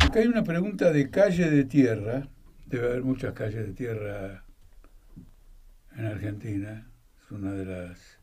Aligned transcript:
Acá 0.00 0.20
hay 0.20 0.26
una 0.26 0.42
pregunta 0.42 0.90
de 0.90 1.10
calle 1.10 1.50
de 1.50 1.64
tierra. 1.64 2.28
Debe 2.64 2.86
haber 2.86 3.02
muchas 3.02 3.34
calles 3.34 3.66
de 3.66 3.74
tierra 3.74 4.44
en 5.96 6.06
Argentina. 6.06 6.90
Es 7.22 7.30
una 7.30 7.52
de 7.52 7.66
las 7.66 8.18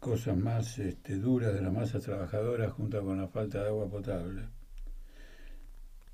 cosas 0.00 0.36
más 0.36 0.78
este, 0.78 1.16
duras 1.16 1.54
de 1.54 1.62
la 1.62 1.70
masa 1.70 1.98
trabajadora 1.98 2.68
junto 2.68 3.02
con 3.02 3.18
la 3.18 3.28
falta 3.28 3.62
de 3.62 3.68
agua 3.68 3.88
potable. 3.88 4.42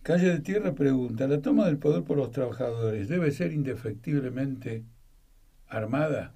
Calle 0.03 0.29
de 0.29 0.41
Tierra 0.41 0.75
pregunta, 0.75 1.27
¿la 1.27 1.43
toma 1.43 1.67
del 1.67 1.79
poder 1.79 2.05
por 2.05 2.17
los 2.17 2.31
trabajadores 2.31 3.09
debe 3.09 3.33
ser 3.33 3.53
indefectiblemente 3.53 4.85
armada? 5.67 6.35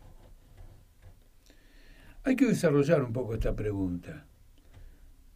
Hay 2.27 2.37
que 2.37 2.47
desarrollar 2.47 3.03
un 3.03 3.13
poco 3.13 3.35
esta 3.35 3.55
pregunta, 3.55 4.27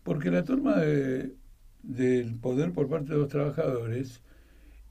porque 0.04 0.30
la 0.30 0.42
toma 0.42 0.76
del 0.78 2.34
poder 2.40 2.72
por 2.72 2.88
parte 2.88 3.12
de 3.12 3.18
los 3.18 3.28
trabajadores 3.28 4.22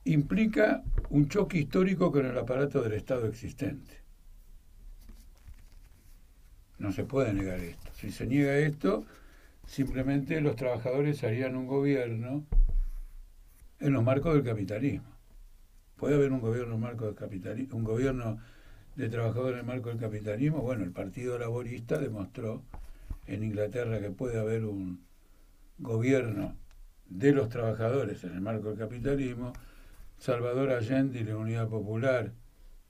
implica 0.04 0.84
un 1.10 1.28
choque 1.28 1.58
histórico 1.58 2.12
con 2.12 2.24
el 2.24 2.38
aparato 2.38 2.82
del 2.82 2.92
Estado 2.92 3.26
existente. 3.26 3.98
No 6.78 6.92
se 6.92 7.02
puede 7.02 7.32
negar 7.32 7.58
esto. 7.58 7.90
Si 7.94 8.12
se 8.12 8.28
niega 8.28 8.56
esto, 8.58 9.04
simplemente 9.66 10.40
los 10.40 10.54
trabajadores 10.54 11.24
harían 11.24 11.56
un 11.56 11.66
gobierno 11.66 12.44
en 13.80 13.92
los 13.92 14.04
marcos 14.04 14.34
del 14.34 14.44
capitalismo. 14.44 15.08
¿Puede 15.96 16.14
haber 16.14 16.30
un 16.30 16.40
gobierno 16.40 16.76
en 16.76 16.80
marco 16.80 17.06
del 17.06 17.16
capitalismo, 17.16 17.76
un 17.76 17.82
gobierno 17.82 18.38
de 18.98 19.08
trabajadores 19.08 19.54
en 19.54 19.60
el 19.60 19.66
marco 19.66 19.90
del 19.90 19.98
capitalismo? 19.98 20.60
Bueno, 20.60 20.82
el 20.82 20.90
Partido 20.90 21.38
Laborista 21.38 21.98
demostró 21.98 22.64
en 23.28 23.44
Inglaterra 23.44 24.00
que 24.00 24.10
puede 24.10 24.40
haber 24.40 24.64
un 24.64 25.04
gobierno 25.78 26.56
de 27.06 27.30
los 27.30 27.48
trabajadores 27.48 28.24
en 28.24 28.32
el 28.32 28.40
marco 28.40 28.70
del 28.70 28.78
capitalismo. 28.78 29.52
Salvador 30.16 30.72
Allende 30.72 31.20
y 31.20 31.24
la 31.24 31.36
Unidad 31.36 31.68
Popular. 31.68 32.32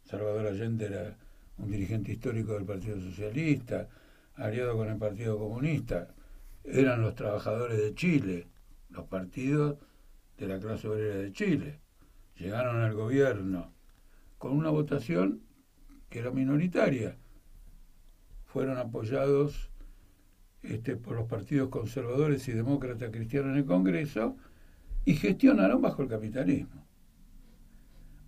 Salvador 0.05 0.46
Allende 0.46 0.86
era 0.86 1.14
un 1.58 1.70
dirigente 1.70 2.12
histórico 2.12 2.55
del 2.55 2.64
Partido 2.64 2.98
Socialista, 2.98 3.86
aliado 4.34 4.78
con 4.78 4.88
el 4.88 4.96
Partido 4.96 5.38
Comunista. 5.38 6.08
Eran 6.64 7.02
los 7.02 7.16
trabajadores 7.16 7.77
de 7.77 7.94
Chile, 7.94 8.46
los 8.88 9.05
partidos 9.08 9.77
de 10.38 10.48
la 10.48 10.58
clase 10.58 10.88
obrera 10.88 11.16
de 11.16 11.33
Chile. 11.33 11.80
Llegaron 12.36 12.80
al 12.80 12.94
gobierno 12.94 13.74
con 14.38 14.52
una 14.52 14.70
votación 14.70 15.47
que 16.09 16.20
era 16.20 16.31
minoritaria. 16.31 17.17
Fueron 18.47 18.78
apoyados 18.78 19.70
este, 20.62 20.97
por 20.97 21.17
los 21.17 21.28
partidos 21.28 21.69
conservadores 21.69 22.48
y 22.48 22.53
demócratas 22.53 23.11
cristianos 23.11 23.53
en 23.53 23.59
el 23.59 23.64
Congreso 23.64 24.36
y 25.05 25.14
gestionaron 25.14 25.81
bajo 25.81 26.03
el 26.03 26.09
capitalismo. 26.09 26.86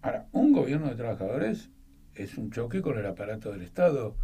Ahora, 0.02 0.28
un 0.32 0.52
gobierno 0.52 0.88
de 0.88 0.94
trabajadores 0.94 1.70
es 2.14 2.38
un 2.38 2.50
choque 2.50 2.82
con 2.82 2.98
el 2.98 3.06
aparato 3.06 3.52
del 3.52 3.62
Estado 3.62 4.16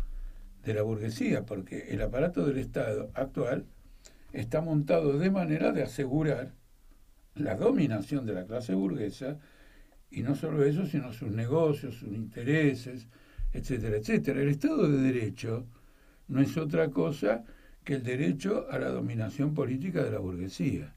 de 0.65 0.75
la 0.75 0.83
burguesía, 0.83 1.45
porque 1.45 1.89
el 1.91 2.03
aparato 2.03 2.47
del 2.47 2.59
Estado 2.59 3.11
actual 3.15 3.67
está 4.33 4.61
montado 4.61 5.19
de 5.19 5.31
manera 5.31 5.73
de 5.73 5.83
asegurar 5.83 6.53
la 7.35 7.55
dominación 7.55 8.27
de 8.27 8.35
la 8.35 8.47
clase 8.47 8.75
burguesa, 8.75 9.39
y 10.11 10.23
no 10.23 10.35
solo 10.35 10.65
eso, 10.65 10.87
sino 10.87 11.13
sus 11.13 11.31
negocios, 11.31 11.97
sus 11.97 12.09
intereses, 12.09 13.09
etcétera, 13.57 13.97
etcétera. 13.97 14.43
El 14.43 14.49
Estado 14.49 14.89
de 14.89 14.99
Derecho 14.99 15.67
no 16.29 16.41
es 16.41 16.57
otra 16.57 16.91
cosa 16.91 17.45
que 17.85 17.95
el 17.95 18.03
derecho 18.03 18.67
a 18.71 18.79
la 18.79 18.89
dominación 18.89 19.55
política 19.55 20.03
de 20.03 20.11
la 20.11 20.19
burguesía. 20.19 20.95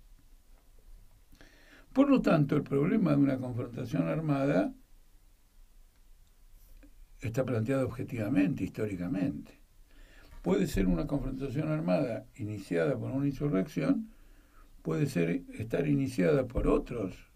Por 1.94 2.10
lo 2.10 2.22
tanto, 2.22 2.56
el 2.56 2.64
problema 2.64 3.12
de 3.12 3.18
una 3.18 3.38
confrontación 3.38 4.08
armada 4.08 4.74
está 7.22 7.46
planteado 7.46 7.86
objetivamente, 7.86 8.64
históricamente. 8.64 9.59
Puede 10.42 10.68
ser 10.68 10.88
una 10.88 11.06
confrontación 11.06 11.69
armada 11.69 12.25
iniciada 12.36 12.98
por 12.98 13.12
una 13.12 13.28
insurrección, 13.28 14.09
puede 14.81 15.06
ser 15.08 15.44
estar 15.53 15.88
iniciada 15.88 16.48
por 16.48 16.68
otros 16.68 17.30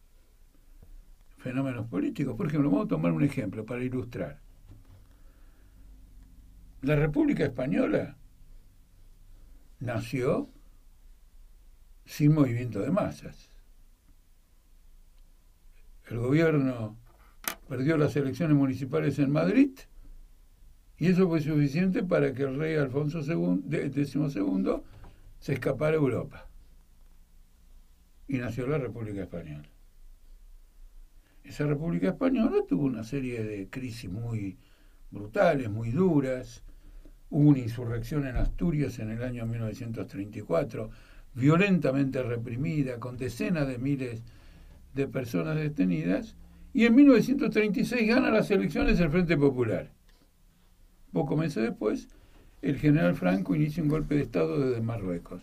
fenómenos 1.38 1.88
políticos. 1.88 2.35
Por 2.35 2.47
ejemplo, 2.47 2.69
vamos 2.69 2.85
a 2.85 2.89
tomar 2.89 3.12
un 3.12 3.23
ejemplo 3.23 3.66
para 3.66 3.83
ilustrar. 3.83 4.42
La 6.83 6.97
República 6.97 7.45
Española 7.45 8.17
nació 9.79 10.49
sin 12.03 12.33
movimiento 12.33 12.81
de 12.81 12.91
masas. 12.91 13.49
El 16.09 16.19
gobierno 16.19 16.97
perdió 17.69 17.95
las 17.95 18.13
elecciones 18.17 18.57
municipales 18.57 19.17
en 19.19 19.31
Madrid 19.31 19.71
y 20.97 21.07
eso 21.07 21.29
fue 21.29 21.39
suficiente 21.39 22.03
para 22.03 22.33
que 22.33 22.44
el 22.44 22.59
rey 22.59 22.75
Alfonso 22.75 23.23
XII 23.23 24.83
se 25.39 25.53
escapara 25.53 25.94
a 25.94 26.01
Europa 26.01 26.50
y 28.27 28.39
nació 28.39 28.67
la 28.67 28.77
República 28.77 29.21
Española. 29.21 29.69
Esa 31.45 31.65
República 31.65 32.09
Española 32.09 32.57
tuvo 32.67 32.83
una 32.83 33.05
serie 33.05 33.41
de 33.45 33.69
crisis 33.69 34.11
muy 34.11 34.57
brutales, 35.11 35.69
muy 35.69 35.91
duras. 35.91 36.61
Hubo 37.33 37.49
una 37.49 37.59
insurrección 37.59 38.27
en 38.27 38.38
Asturias 38.38 38.99
en 38.99 39.09
el 39.09 39.23
año 39.23 39.47
1934, 39.47 40.91
violentamente 41.33 42.21
reprimida, 42.21 42.99
con 42.99 43.17
decenas 43.17 43.67
de 43.67 43.79
miles 43.79 44.21
de 44.94 45.07
personas 45.07 45.55
detenidas, 45.55 46.35
y 46.73 46.85
en 46.85 46.94
1936 46.94 48.07
gana 48.07 48.29
las 48.29 48.51
elecciones 48.51 48.99
el 48.99 49.09
Frente 49.09 49.35
Popular. 49.35 49.89
Pocos 51.11 51.38
meses 51.38 51.63
después, 51.63 52.07
el 52.61 52.77
general 52.77 53.16
Franco 53.16 53.55
inicia 53.55 53.81
un 53.81 53.89
golpe 53.89 54.13
de 54.13 54.21
Estado 54.21 54.59
desde 54.59 54.81
Marruecos 54.81 55.41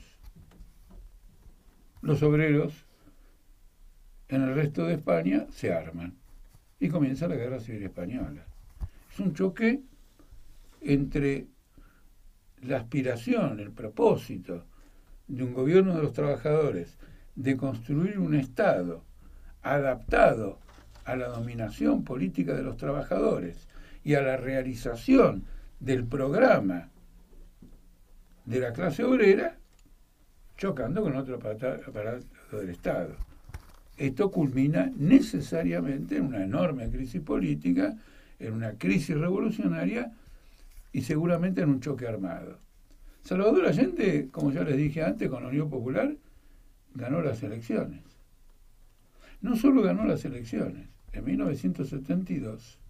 los 2.03 2.23
obreros 2.23 2.87
en 4.29 4.43
el 4.43 4.55
resto 4.55 4.87
de 4.87 4.95
España 4.95 5.47
se 5.51 5.73
arman 5.73 6.15
y 6.79 6.89
comienza 6.89 7.29
la 7.29 7.37
guerra 7.37 7.61
civil 7.61 7.83
española. 7.83 8.47
Es 9.13 9.21
un 9.21 9.35
choque 9.35 9.81
entre 10.81 11.47
la 12.63 12.79
aspiración, 12.79 13.61
el 13.61 13.71
propósito 13.71 14.65
de 15.29 15.45
un 15.45 15.55
gobierno 15.55 15.95
de 15.95 16.03
los 16.03 16.13
trabajadores 16.13 16.99
de 17.35 17.57
construir 17.57 18.19
un 18.19 18.35
Estado 18.35 19.03
adaptado 19.63 20.59
a 21.05 21.17
la 21.17 21.29
dominación 21.29 22.05
política 22.05 22.55
de 22.55 22.63
los 22.63 22.77
trabajadores 22.77 23.69
y 24.05 24.15
a 24.15 24.23
la 24.23 24.37
realización 24.37 25.45
del 25.79 26.05
programa 26.05 26.89
de 28.45 28.61
la 28.61 28.73
clase 28.73 29.05
obrera 29.05 29.57
chocando 30.57 31.03
con 31.03 31.17
otro 31.17 31.37
aparato 31.37 32.59
del 32.59 32.71
Estado. 32.71 33.15
Esto 33.97 34.31
culmina 34.31 34.91
necesariamente 34.97 36.17
en 36.17 36.27
una 36.27 36.43
enorme 36.43 36.91
crisis 36.91 37.21
política, 37.21 37.97
en 38.39 38.53
una 38.53 38.73
crisis 38.73 39.17
revolucionaria 39.17 40.13
y 40.93 41.03
seguramente 41.03 41.63
en 41.63 41.71
un 41.71 41.81
choque 41.81 42.07
armado. 42.07 42.59
Salvador 43.23 43.67
Allende, 43.67 44.29
como 44.31 44.51
ya 44.53 44.63
les 44.65 44.77
dije 44.77 45.03
antes, 45.03 45.29
con 45.29 45.43
la 45.43 45.49
Unión 45.49 45.69
Popular, 45.69 46.17
ganó 46.95 47.21
las 47.21 47.43
elecciones. 47.43 48.03
No 49.41 49.57
solo 49.57 49.83
ganó 49.83 50.05
las 50.05 50.25
elecciones, 50.25 50.89
en 51.13 51.25
1972 51.25 52.81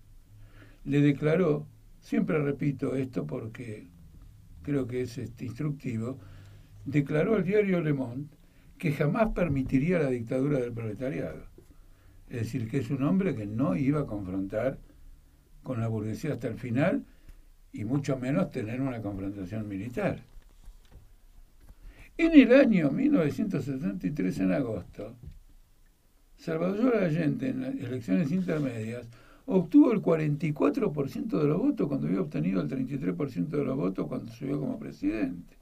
le 0.85 1.01
declaró, 1.01 1.67
siempre 2.01 2.39
repito 2.39 2.97
esto 2.97 3.27
porque 3.27 3.89
creo 4.63 4.87
que 4.87 5.03
es 5.03 5.19
este, 5.19 5.45
instructivo, 5.45 6.19
declaró 6.85 7.35
al 7.35 7.45
diario 7.45 7.81
Le 7.81 7.93
Monde 7.93 8.37
que 8.79 8.93
jamás 8.93 9.29
permitiría 9.35 9.99
la 9.99 10.09
dictadura 10.09 10.59
del 10.59 10.73
proletariado. 10.73 11.45
Es 12.29 12.41
decir, 12.41 12.69
que 12.69 12.79
es 12.79 12.91
un 12.91 13.03
hombre 13.03 13.35
que 13.35 13.47
no 13.47 13.77
iba 13.77 14.01
a 14.01 14.07
confrontar 14.07 14.79
con 15.63 15.81
la 15.81 15.89
burguesía 15.89 16.33
hasta 16.33 16.49
el 16.49 16.55
final 16.55 17.05
y 17.73 17.85
mucho 17.85 18.17
menos 18.17 18.51
tener 18.51 18.81
una 18.81 19.01
confrontación 19.01 19.69
militar. 19.69 20.21
En 22.19 22.33
el 22.33 22.53
año 22.53 22.91
1973, 22.91 24.41
en 24.41 24.53
agosto, 24.53 25.17
Salvador 26.37 26.97
Allende, 26.97 27.49
en 27.49 27.65
elecciones 27.65 28.31
intermedias, 28.31 29.07
obtuvo 29.47 29.93
el 29.93 30.03
44% 30.03 31.39
de 31.39 31.49
los 31.49 31.59
votos 31.59 31.89
cuando 31.89 32.07
había 32.07 32.21
obtenido 32.21 32.61
el 32.61 32.69
33% 32.69 33.49
de 33.49 33.65
los 33.65 33.77
votos 33.77 34.07
cuando 34.07 34.31
subió 34.33 34.61
como 34.61 34.79
presidente. 34.79 35.57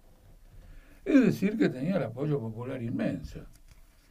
Es 1.04 1.20
decir, 1.20 1.56
que 1.56 1.68
tenía 1.68 1.96
el 1.96 2.02
apoyo 2.02 2.38
popular 2.38 2.82
inmenso. 2.82 3.40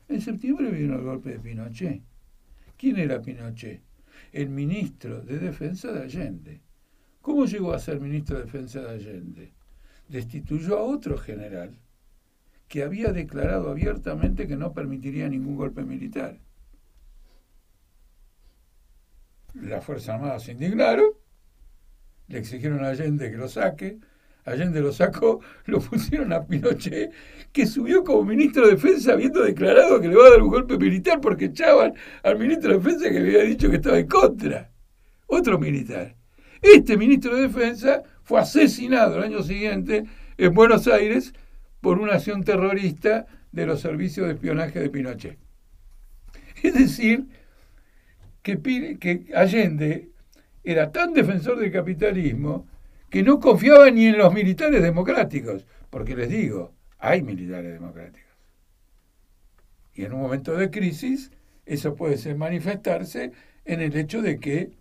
En 0.10 0.22
septiembre 0.22 0.72
vino 0.72 0.96
el 0.96 1.04
golpe 1.04 1.32
de 1.32 1.40
Pinochet. 1.40 2.02
¿Quién 2.78 2.98
era 2.98 3.22
Pinochet? 3.22 3.82
El 4.32 4.50
ministro 4.50 5.22
de 5.22 5.38
Defensa 5.38 5.92
de 5.92 6.02
Allende. 6.02 6.62
¿Cómo 7.28 7.46
llegó 7.46 7.74
a 7.74 7.80
ser 7.80 8.00
ministro 8.00 8.38
de 8.38 8.46
Defensa 8.46 8.80
de 8.80 8.90
Allende? 8.90 9.54
destituyó 10.08 10.78
a 10.78 10.84
otro 10.84 11.18
general 11.18 11.78
que 12.70 12.84
había 12.84 13.12
declarado 13.12 13.70
abiertamente 13.70 14.48
que 14.48 14.56
no 14.56 14.72
permitiría 14.72 15.28
ningún 15.28 15.58
golpe 15.58 15.84
militar. 15.84 16.40
Las 19.56 19.84
Fuerzas 19.84 20.16
Armadas 20.16 20.44
se 20.44 20.54
indignaron, 20.54 21.08
le 22.30 22.38
exigieron 22.40 22.86
a 22.86 22.92
Allende 22.92 23.30
que 23.30 23.36
lo 23.36 23.50
saque, 23.50 24.00
Allende 24.46 24.80
lo 24.80 24.94
sacó, 24.94 25.42
lo 25.66 25.82
pusieron 25.82 26.32
a 26.32 26.46
Pinochet, 26.46 27.12
que 27.52 27.68
subió 27.68 28.06
como 28.06 28.24
ministro 28.24 28.68
de 28.68 28.76
Defensa 28.76 29.12
habiendo 29.12 29.44
declarado 29.44 30.00
que 30.00 30.08
le 30.08 30.16
va 30.16 30.28
a 30.28 30.30
dar 30.30 30.42
un 30.42 30.50
golpe 30.50 30.78
militar 30.78 31.20
porque 31.20 31.46
echaban 31.46 31.94
al 32.24 32.40
ministro 32.40 32.72
de 32.72 32.78
Defensa 32.78 33.10
que 33.10 33.20
le 33.20 33.32
había 33.32 33.44
dicho 33.44 33.70
que 33.70 33.76
estaba 33.76 34.00
en 34.00 34.08
contra. 34.08 34.72
Otro 35.28 35.60
militar. 35.60 36.17
Este 36.62 36.98
ministro 36.98 37.36
de 37.36 37.44
Defensa 37.44 38.04
fue 38.24 38.40
asesinado 38.40 39.18
el 39.18 39.24
año 39.24 39.44
siguiente 39.44 40.06
en 40.38 40.54
Buenos 40.54 40.88
Aires 40.88 41.34
por 41.82 42.00
una 42.00 42.14
acción 42.14 42.44
terrorista 42.44 43.26
de 43.52 43.66
los 43.66 43.82
servicios 43.82 44.28
de 44.28 44.34
espionaje 44.34 44.80
de 44.80 44.90
Pinochet. 44.90 45.38
Es 46.64 46.74
decir, 46.74 47.28
que, 48.42 48.98
que 49.00 49.28
Allende 49.36 50.10
era 50.64 50.92
tan 50.92 51.14
defensor 51.14 51.60
del 51.60 51.72
capitalismo 51.72 52.68
que 53.10 53.24
no 53.24 53.40
confiaba 53.40 53.90
ni 53.90 54.08
en 54.08 54.18
los 54.18 54.34
militares 54.34 54.82
democráticos, 54.82 55.66
porque 55.90 56.16
les 56.16 56.30
digo, 56.30 56.74
hay 57.00 57.22
militares 57.22 57.72
democráticos. 57.72 58.28
Y 59.94 60.06
en 60.06 60.14
un 60.14 60.22
momento 60.22 60.56
de 60.56 60.70
crisis, 60.70 61.32
eso 61.66 61.96
puede 61.96 62.18
ser 62.18 62.36
manifestarse 62.36 63.32
en 63.66 63.82
el 63.82 63.96
hecho 63.96 64.22
de 64.22 64.40
que 64.40 64.72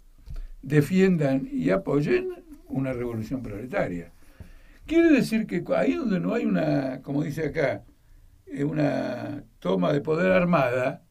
defiendan 0.66 1.48
y 1.52 1.70
apoyen 1.70 2.28
una 2.66 2.92
revolución 2.92 3.40
proletaria. 3.40 4.12
Quiere 4.84 5.10
decir 5.10 5.46
que 5.46 5.62
ahí 5.76 5.94
donde 5.94 6.18
no 6.18 6.34
hay 6.34 6.44
una, 6.44 7.02
como 7.02 7.22
dice 7.22 7.46
acá, 7.46 7.84
eh, 8.46 8.64
una 8.64 9.44
toma 9.60 9.92
de 9.92 10.00
poder 10.00 10.32
armada, 10.32 11.04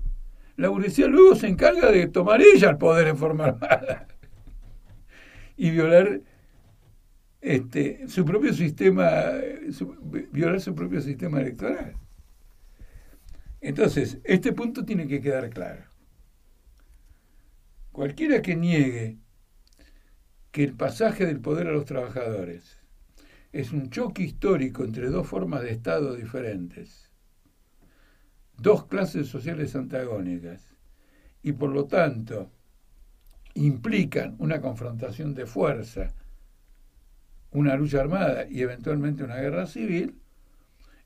la 0.57 0.69
burguesía 0.69 1.07
luego 1.07 1.35
se 1.35 1.47
encarga 1.47 1.89
de 1.89 2.07
tomar 2.07 2.41
ella 2.41 2.69
el 2.69 2.77
poder 2.77 3.07
en 3.07 3.17
forma 3.17 3.45
armada 3.45 4.07
y 5.57 5.71
violar 5.71 6.21
este, 7.39 8.07
su 8.09 8.25
propio 8.25 8.53
sistema, 8.53 9.09
violar 10.31 10.59
su 10.59 10.75
propio 10.75 10.99
sistema 10.99 11.39
electoral. 11.39 11.95
Entonces, 13.61 14.19
este 14.25 14.51
punto 14.51 14.83
tiene 14.83 15.07
que 15.07 15.21
quedar 15.21 15.49
claro. 15.49 15.85
Cualquiera 17.91 18.41
que 18.41 18.55
niegue 18.57 19.17
que 20.55 20.63
el 20.63 20.73
pasaje 20.73 21.25
del 21.25 21.41
poder 21.41 21.67
a 21.67 21.73
los 21.73 21.83
trabajadores 21.83 22.79
es 23.51 23.73
un 23.73 23.89
choque 23.89 24.23
histórico 24.23 24.85
entre 24.85 25.09
dos 25.09 25.27
formas 25.27 25.61
de 25.63 25.71
Estado 25.71 26.15
diferentes, 26.15 27.11
dos 28.57 28.85
clases 28.85 29.27
sociales 29.27 29.75
antagónicas, 29.75 30.73
y 31.43 31.51
por 31.51 31.71
lo 31.71 31.87
tanto 31.87 32.53
implican 33.53 34.37
una 34.39 34.61
confrontación 34.61 35.33
de 35.33 35.45
fuerza, 35.45 36.13
una 37.51 37.75
lucha 37.75 37.99
armada 37.99 38.47
y 38.49 38.61
eventualmente 38.61 39.25
una 39.25 39.41
guerra 39.41 39.65
civil, 39.65 40.15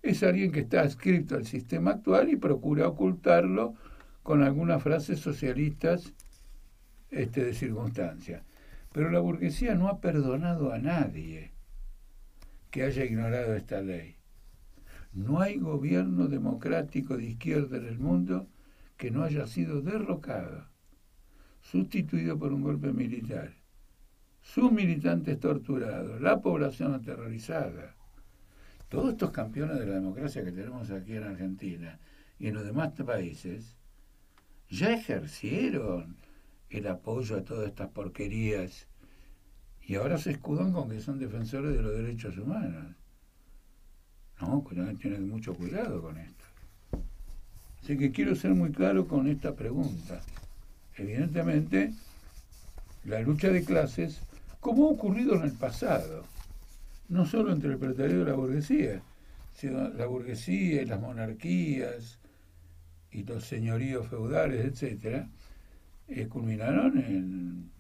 es 0.04 0.22
alguien 0.22 0.52
que 0.52 0.60
está 0.60 0.82
adscrito 0.82 1.36
al 1.36 1.48
sistema 1.48 1.90
actual 1.90 2.30
y 2.30 2.36
procura 2.36 2.88
ocultarlo 2.88 3.74
con 4.22 4.44
algunas 4.44 4.84
frases 4.84 5.20
socialistas 5.20 6.14
este, 7.10 7.44
de 7.44 7.54
circunstancia. 7.56 8.44
Pero 8.92 9.12
la 9.12 9.20
burguesía 9.20 9.76
no 9.76 9.88
ha 9.88 10.02
perdonado 10.02 10.74
a 10.74 10.80
nadie 10.80 11.52
que 12.72 12.84
haya 12.84 13.06
ignorado 13.06 13.56
esta 13.56 13.82
ley. 13.82 14.16
No 15.14 15.42
hay 15.42 15.58
gobierno 15.58 16.28
democrático 16.28 17.18
de 17.18 17.26
izquierda 17.26 17.78
en 17.78 17.86
el 17.86 18.00
mundo 18.00 18.48
que 18.98 19.12
no 19.12 19.24
haya 19.24 19.48
sido 19.48 19.82
derrocado, 19.82 20.68
sustituido 21.62 22.38
por 22.38 22.54
un 22.54 22.62
golpe 22.62 22.92
militar, 22.92 23.54
sus 24.42 24.72
militantes 24.72 25.40
torturados, 25.40 26.22
la 26.22 26.42
población 26.42 26.94
aterrorizada. 26.94 27.96
Todos 28.88 29.12
estos 29.12 29.32
campeones 29.32 29.80
de 29.80 29.86
la 29.86 29.96
democracia 29.96 30.44
que 30.44 30.52
tenemos 30.52 30.90
aquí 30.92 31.16
en 31.16 31.24
Argentina 31.24 32.00
y 32.40 32.48
en 32.48 32.56
los 32.56 32.66
demás 32.66 32.92
países 32.94 33.76
ya 34.70 34.94
ejercieron 34.94 36.18
el 36.70 36.88
apoyo 36.88 37.38
a 37.38 37.44
todas 37.44 37.68
estas 37.68 37.90
porquerías 37.90 38.88
y 39.82 39.96
ahora 39.96 40.18
se 40.18 40.32
escudan 40.32 40.72
con 40.72 40.90
que 40.90 41.02
son 41.02 41.18
defensores 41.18 41.76
de 41.76 41.82
los 41.82 41.98
derechos 41.98 42.38
humanos. 42.38 42.96
No, 44.42 44.64
tener 45.02 45.20
mucho 45.22 45.54
cuidado 45.56 46.02
con 46.02 46.18
esto. 46.18 46.46
Así 47.82 47.98
que 47.98 48.12
quiero 48.12 48.36
ser 48.36 48.54
muy 48.54 48.72
claro 48.72 49.08
con 49.08 49.28
esta 49.28 49.56
pregunta. 49.56 50.22
Evidentemente, 50.96 51.94
la 53.04 53.20
lucha 53.22 53.50
de 53.50 53.64
clases, 53.64 54.22
como 54.60 54.88
ha 54.88 54.92
ocurrido 54.92 55.36
en 55.36 55.44
el 55.44 55.54
pasado, 55.54 56.24
no 57.08 57.26
solo 57.26 57.52
entre 57.52 57.72
el 57.72 57.78
proletariado 57.78 58.22
y 58.22 58.26
la 58.26 58.36
burguesía, 58.36 59.02
sino 59.56 59.90
la 59.90 60.06
burguesía 60.06 60.84
y 60.84 60.86
las 60.86 61.02
monarquías 61.02 62.20
y 63.12 63.24
los 63.24 63.46
señoríos 63.46 64.08
feudales, 64.08 64.66
etcétera, 64.66 65.28
eh, 66.10 66.28
culminaron 66.28 66.98
en 66.98 67.72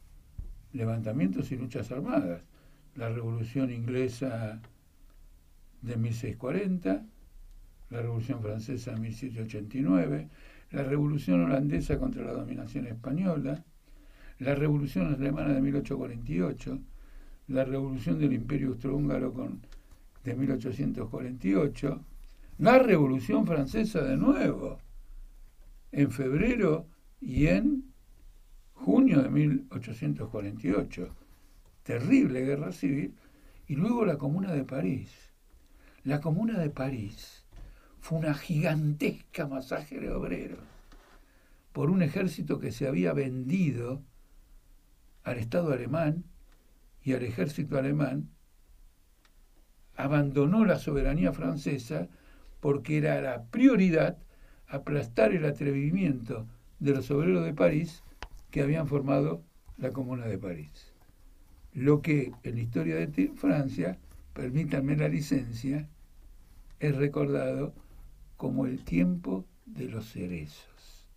levantamientos 0.73 1.51
y 1.51 1.57
luchas 1.57 1.91
armadas. 1.91 2.43
La 2.95 3.09
Revolución 3.09 3.71
Inglesa 3.71 4.61
de 5.81 5.97
1640, 5.97 7.05
la 7.89 8.01
Revolución 8.01 8.41
Francesa 8.41 8.91
de 8.91 8.99
1789, 8.99 10.29
la 10.71 10.83
Revolución 10.83 11.43
Holandesa 11.43 11.97
contra 11.97 12.23
la 12.23 12.33
dominación 12.33 12.85
española, 12.87 13.63
la 14.37 14.55
Revolución 14.55 15.13
Alemana 15.13 15.53
de 15.53 15.61
1848, 15.61 16.79
la 17.47 17.65
Revolución 17.65 18.19
del 18.19 18.33
Imperio 18.33 18.69
Austrohúngaro 18.69 19.33
con, 19.33 19.61
de 20.23 20.35
1848, 20.35 22.05
la 22.59 22.79
Revolución 22.79 23.47
Francesa 23.47 24.01
de 24.01 24.17
nuevo, 24.17 24.79
en 25.91 26.11
febrero 26.11 26.85
y 27.19 27.47
en 27.47 27.88
junio 28.79 29.21
de 29.21 29.29
1848, 29.29 31.15
terrible 31.83 32.45
guerra 32.45 32.71
civil, 32.71 33.13
y 33.67 33.75
luego 33.75 34.05
la 34.05 34.17
Comuna 34.17 34.53
de 34.53 34.63
París. 34.63 35.11
La 36.03 36.21
Comuna 36.21 36.57
de 36.57 36.69
París 36.69 37.45
fue 37.99 38.17
una 38.19 38.33
gigantesca 38.33 39.47
masacre 39.47 39.99
de 39.99 40.11
obreros 40.11 40.59
por 41.73 41.91
un 41.91 42.01
ejército 42.01 42.59
que 42.59 42.71
se 42.71 42.87
había 42.87 43.13
vendido 43.13 44.01
al 45.23 45.37
Estado 45.37 45.73
alemán 45.73 46.23
y 47.03 47.13
al 47.13 47.23
ejército 47.23 47.77
alemán, 47.77 48.29
abandonó 49.95 50.65
la 50.65 50.79
soberanía 50.79 51.33
francesa 51.33 52.07
porque 52.59 52.97
era 52.97 53.21
la 53.21 53.43
prioridad 53.43 54.17
aplastar 54.67 55.33
el 55.33 55.45
atrevimiento 55.45 56.47
de 56.79 56.95
los 56.95 57.11
obreros 57.11 57.45
de 57.45 57.53
París 57.53 58.03
que 58.51 58.61
habían 58.61 58.87
formado 58.87 59.43
la 59.77 59.91
Comuna 59.91 60.25
de 60.25 60.37
París. 60.37 60.93
Lo 61.73 62.01
que 62.01 62.31
en 62.43 62.55
la 62.55 62.61
historia 62.61 62.95
de 62.95 63.31
Francia, 63.35 63.97
permítanme 64.33 64.95
la 64.95 65.07
licencia, 65.07 65.87
es 66.79 66.95
recordado 66.95 67.73
como 68.37 68.65
el 68.65 68.83
tiempo 68.83 69.45
de 69.65 69.85
los 69.85 70.11
cerezos. 70.11 71.07